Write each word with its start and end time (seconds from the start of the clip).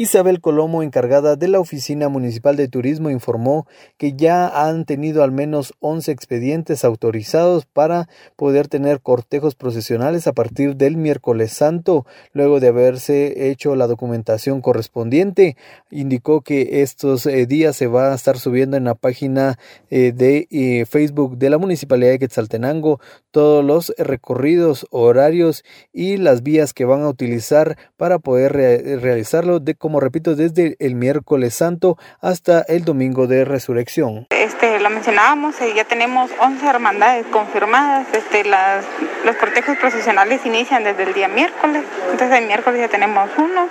Isabel 0.00 0.40
Colomo, 0.40 0.84
encargada 0.84 1.34
de 1.34 1.48
la 1.48 1.58
Oficina 1.58 2.08
Municipal 2.08 2.54
de 2.54 2.68
Turismo, 2.68 3.10
informó 3.10 3.66
que 3.96 4.12
ya 4.12 4.46
han 4.46 4.84
tenido 4.84 5.24
al 5.24 5.32
menos 5.32 5.74
11 5.80 6.12
expedientes 6.12 6.84
autorizados 6.84 7.66
para 7.66 8.08
poder 8.36 8.68
tener 8.68 9.00
cortejos 9.00 9.56
procesionales 9.56 10.28
a 10.28 10.32
partir 10.34 10.76
del 10.76 10.96
miércoles 10.96 11.52
santo, 11.52 12.06
luego 12.32 12.60
de 12.60 12.68
haberse 12.68 13.50
hecho 13.50 13.74
la 13.74 13.88
documentación 13.88 14.60
correspondiente. 14.60 15.56
Indicó 15.90 16.42
que 16.42 16.82
estos 16.82 17.26
eh, 17.26 17.46
días 17.46 17.74
se 17.74 17.88
va 17.88 18.12
a 18.12 18.14
estar 18.14 18.38
subiendo 18.38 18.76
en 18.76 18.84
la 18.84 18.94
página 18.94 19.58
eh, 19.90 20.12
de 20.14 20.46
eh, 20.52 20.86
Facebook 20.86 21.38
de 21.38 21.50
la 21.50 21.58
Municipalidad 21.58 22.12
de 22.12 22.20
Quetzaltenango 22.20 23.00
todos 23.32 23.64
los 23.64 23.92
recorridos, 23.98 24.86
horarios 24.90 25.64
y 25.92 26.18
las 26.18 26.44
vías 26.44 26.72
que 26.72 26.84
van 26.84 27.02
a 27.02 27.08
utilizar 27.08 27.76
para 27.96 28.20
poder 28.20 28.52
realizarlo 28.52 29.58
de 29.58 29.74
como 29.88 30.00
repito, 30.00 30.36
desde 30.36 30.76
el 30.80 30.96
miércoles 30.96 31.54
santo 31.54 31.96
hasta 32.20 32.60
el 32.60 32.84
domingo 32.84 33.26
de 33.26 33.46
resurrección. 33.46 34.26
Este, 34.28 34.78
lo 34.80 34.90
mencionábamos, 34.90 35.58
eh, 35.62 35.72
ya 35.74 35.86
tenemos 35.86 36.30
11 36.38 36.66
hermandades 36.66 37.24
confirmadas, 37.28 38.06
este, 38.12 38.44
las, 38.44 38.84
los 39.24 39.34
cortejos 39.36 39.78
procesionales 39.78 40.44
inician 40.44 40.84
desde 40.84 41.04
el 41.04 41.14
día 41.14 41.26
miércoles, 41.28 41.84
entonces 42.10 42.38
el 42.38 42.46
miércoles 42.46 42.80
ya 42.80 42.88
tenemos 42.88 43.30
uno, 43.38 43.66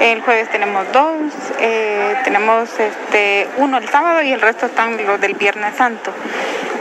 el 0.00 0.20
jueves 0.22 0.50
tenemos 0.50 0.86
dos, 0.92 1.14
eh, 1.60 2.16
tenemos 2.24 2.68
este, 2.80 3.46
uno 3.58 3.78
el 3.78 3.88
sábado 3.88 4.22
y 4.22 4.32
el 4.32 4.40
resto 4.40 4.66
están 4.66 4.96
los 5.06 5.20
del 5.20 5.34
viernes 5.34 5.76
santo. 5.76 6.12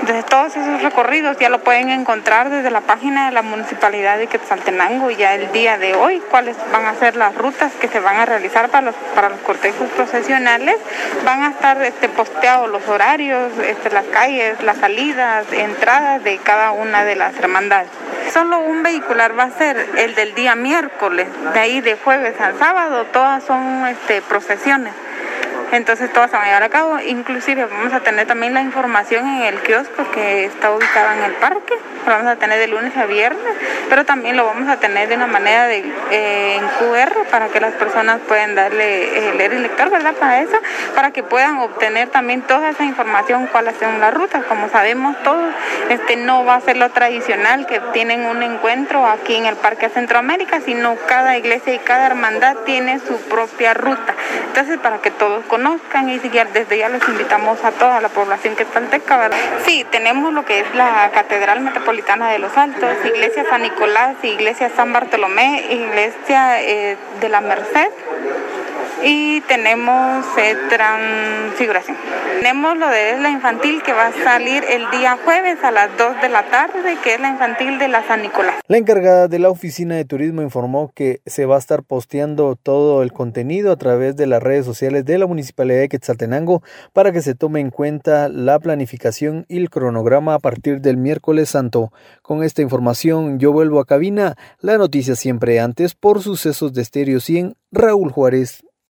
Entonces 0.00 0.26
todos 0.26 0.56
esos 0.56 0.82
recorridos 0.82 1.36
ya 1.38 1.48
lo 1.48 1.60
pueden 1.60 1.90
encontrar 1.90 2.50
desde 2.50 2.70
la 2.70 2.80
página 2.80 3.26
de 3.26 3.32
la 3.32 3.42
Municipalidad 3.42 4.18
de 4.18 4.26
Quetzaltenango 4.26 5.10
ya 5.10 5.34
el 5.34 5.50
día 5.52 5.76
de 5.76 5.94
hoy, 5.94 6.22
cuáles 6.30 6.56
van 6.72 6.86
a 6.86 6.94
ser 6.94 7.16
las 7.16 7.34
rutas 7.34 7.72
que 7.80 7.88
se 7.88 8.00
van 8.00 8.16
a 8.16 8.26
realizar 8.26 8.68
para 8.68 8.86
los, 8.86 8.94
para 9.14 9.28
los 9.28 9.40
cortejos 9.40 9.88
procesionales. 9.90 10.76
Van 11.24 11.42
a 11.42 11.50
estar 11.50 11.82
este, 11.82 12.08
posteados 12.08 12.70
los 12.70 12.86
horarios, 12.88 13.52
este, 13.58 13.90
las 13.90 14.06
calles, 14.06 14.62
las 14.62 14.78
salidas, 14.78 15.46
entradas 15.52 16.22
de 16.22 16.38
cada 16.38 16.72
una 16.72 17.04
de 17.04 17.16
las 17.16 17.36
hermandades. 17.36 17.90
Solo 18.32 18.60
un 18.60 18.82
vehicular 18.82 19.38
va 19.38 19.44
a 19.44 19.50
ser 19.50 19.88
el 19.96 20.14
del 20.14 20.34
día 20.34 20.54
miércoles, 20.54 21.28
de 21.54 21.58
ahí 21.58 21.80
de 21.80 21.96
jueves 21.96 22.40
al 22.40 22.58
sábado, 22.58 23.06
todas 23.06 23.42
son 23.42 23.86
este, 23.86 24.22
procesiones. 24.22 24.92
Entonces 25.72 26.10
todo 26.12 26.26
se 26.28 26.36
va 26.36 26.42
a 26.42 26.46
llevar 26.46 26.62
a 26.62 26.68
cabo. 26.70 26.98
Inclusive 27.00 27.66
vamos 27.66 27.92
a 27.92 28.00
tener 28.00 28.26
también 28.26 28.54
la 28.54 28.62
información 28.62 29.26
en 29.28 29.42
el 29.42 29.60
kiosco 29.60 30.10
que 30.12 30.44
está 30.44 30.70
ubicado 30.72 31.12
en 31.12 31.24
el 31.24 31.32
parque. 31.32 31.74
Lo 32.06 32.12
vamos 32.12 32.28
a 32.28 32.36
tener 32.36 32.58
de 32.58 32.68
lunes 32.68 32.96
a 32.96 33.04
viernes, 33.04 33.54
pero 33.90 34.06
también 34.06 34.36
lo 34.36 34.46
vamos 34.46 34.66
a 34.68 34.78
tener 34.78 35.08
de 35.10 35.16
una 35.16 35.26
manera 35.26 35.66
de, 35.66 35.84
eh, 36.10 36.56
en 36.56 36.66
QR 36.78 37.26
para 37.30 37.48
que 37.48 37.60
las 37.60 37.74
personas 37.74 38.20
puedan 38.26 38.54
darle, 38.54 39.18
eh, 39.18 39.34
leer 39.34 39.52
el 39.52 39.62
lector, 39.62 39.90
¿verdad? 39.90 40.14
Para 40.14 40.40
eso, 40.40 40.56
para 40.94 41.10
que 41.10 41.22
puedan 41.22 41.58
obtener 41.58 42.08
también 42.08 42.40
toda 42.40 42.70
esa 42.70 42.84
información, 42.84 43.46
cuáles 43.48 43.76
son 43.76 44.00
las 44.00 44.14
rutas. 44.14 44.44
Como 44.46 44.70
sabemos 44.70 45.22
todos, 45.22 45.52
este 45.90 46.16
no 46.16 46.46
va 46.46 46.54
a 46.54 46.60
ser 46.62 46.78
lo 46.78 46.88
tradicional 46.90 47.66
que 47.66 47.80
tienen 47.92 48.24
un 48.24 48.42
encuentro 48.42 49.06
aquí 49.06 49.36
en 49.36 49.44
el 49.44 49.56
Parque 49.56 49.90
Centroamérica, 49.90 50.60
sino 50.60 50.96
cada 51.06 51.36
iglesia 51.36 51.74
y 51.74 51.78
cada 51.78 52.06
hermandad 52.06 52.56
tiene 52.64 53.00
su 53.00 53.20
propia 53.28 53.74
ruta. 53.74 54.14
Entonces, 54.46 54.78
para 54.78 54.98
que 54.98 55.10
todos 55.10 55.44
conozcan 55.44 55.57
y 56.06 56.18
desde 56.52 56.78
ya 56.78 56.88
les 56.88 57.06
invitamos 57.08 57.64
a 57.64 57.72
toda 57.72 58.00
la 58.00 58.08
población 58.08 58.54
que 58.54 58.62
está 58.62 58.78
en 58.78 58.88
Teca. 58.88 59.30
Sí, 59.64 59.84
tenemos 59.90 60.32
lo 60.32 60.44
que 60.44 60.60
es 60.60 60.74
la 60.74 61.10
Catedral 61.12 61.60
Metropolitana 61.60 62.30
de 62.30 62.38
los 62.38 62.56
Altos, 62.56 62.90
Iglesia 63.04 63.44
San 63.48 63.62
Nicolás, 63.62 64.16
Iglesia 64.22 64.70
San 64.74 64.92
Bartolomé, 64.92 65.66
Iglesia 65.70 66.62
eh, 66.62 66.96
de 67.20 67.28
la 67.28 67.40
Merced 67.40 67.90
y 69.04 69.40
tenemos 69.42 70.24
eh, 70.38 70.56
transfiguración. 70.68 71.96
Tenemos 72.38 72.76
lo 72.76 72.88
de 72.88 73.18
la 73.20 73.30
infantil 73.30 73.82
que 73.82 73.92
va 73.92 74.08
a 74.08 74.12
salir 74.12 74.62
el 74.68 74.90
día 74.90 75.18
jueves 75.24 75.62
a 75.62 75.70
las 75.70 75.96
2 75.96 76.20
de 76.22 76.28
la 76.28 76.48
tarde, 76.50 76.96
que 77.02 77.14
es 77.14 77.20
la 77.20 77.30
infantil 77.30 77.78
de 77.78 77.88
la 77.88 78.06
San 78.06 78.22
Nicolás. 78.22 78.56
La 78.66 78.76
encargada 78.76 79.28
de 79.28 79.38
la 79.38 79.50
oficina 79.50 79.96
de 79.96 80.04
turismo 80.04 80.42
informó 80.42 80.92
que 80.94 81.20
se 81.26 81.46
va 81.46 81.56
a 81.56 81.58
estar 81.58 81.82
posteando 81.82 82.56
todo 82.56 83.02
el 83.02 83.12
contenido 83.12 83.72
a 83.72 83.76
través 83.76 84.16
de 84.16 84.26
las 84.26 84.42
redes 84.42 84.64
sociales 84.64 85.04
de 85.04 85.18
la 85.18 85.26
Municipalidad 85.26 85.80
de 85.80 85.88
Quetzaltenango 85.88 86.62
para 86.92 87.12
que 87.12 87.22
se 87.22 87.34
tome 87.34 87.60
en 87.60 87.70
cuenta 87.70 88.28
la 88.28 88.58
planificación 88.58 89.44
y 89.48 89.58
el 89.58 89.70
cronograma 89.70 90.34
a 90.34 90.38
partir 90.38 90.80
del 90.80 90.96
miércoles 90.96 91.50
santo. 91.50 91.92
Con 92.22 92.42
esta 92.42 92.62
información 92.62 93.38
yo 93.38 93.52
vuelvo 93.52 93.80
a 93.80 93.86
cabina, 93.86 94.36
la 94.60 94.78
noticia 94.78 95.16
siempre 95.16 95.60
antes 95.60 95.94
por 95.94 96.22
sucesos 96.22 96.72
de 96.72 96.82
Estéreo 96.82 97.20
100, 97.20 97.56
Raúl 97.72 98.10
Juárez. 98.12 98.62